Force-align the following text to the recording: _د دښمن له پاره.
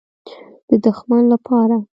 _د 0.69 0.71
دښمن 0.83 1.23
له 1.31 1.37
پاره. 1.45 1.77